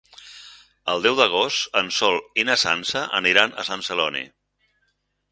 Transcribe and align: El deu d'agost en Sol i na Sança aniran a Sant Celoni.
El 0.93 1.03
deu 1.05 1.17
d'agost 1.17 1.75
en 1.81 1.91
Sol 1.97 2.17
i 2.43 2.45
na 2.47 2.55
Sança 2.61 3.03
aniran 3.19 3.53
a 3.53 3.67
Sant 3.67 3.85
Celoni. 3.89 4.23